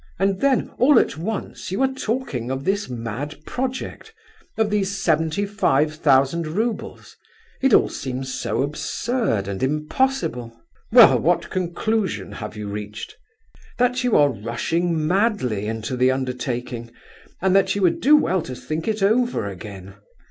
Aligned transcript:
And 0.17 0.39
then, 0.41 0.71
all 0.79 0.97
at 0.97 1.15
once 1.15 1.71
you 1.71 1.79
are 1.83 1.87
talking 1.93 2.49
of 2.49 2.63
this 2.65 2.89
mad 2.89 3.35
project—of 3.45 4.71
these 4.71 4.97
seventy 4.99 5.45
five 5.45 5.93
thousand 5.93 6.47
roubles! 6.47 7.15
It 7.61 7.71
all 7.71 7.87
seems 7.87 8.33
so 8.33 8.63
absurd 8.63 9.47
and 9.47 9.61
impossible." 9.61 10.59
"Well, 10.91 11.19
what 11.19 11.51
conclusion 11.51 12.31
have 12.31 12.57
you 12.57 12.67
reached?" 12.67 13.15
"That 13.77 14.03
you 14.03 14.17
are 14.17 14.29
rushing 14.31 15.05
madly 15.05 15.67
into 15.67 15.95
the 15.95 16.09
undertaking, 16.09 16.89
and 17.39 17.55
that 17.55 17.75
you 17.75 17.83
would 17.83 18.01
do 18.01 18.15
well 18.17 18.41
to 18.41 18.55
think 18.55 18.87
it 18.87 19.03
over 19.03 19.45
again. 19.47 19.93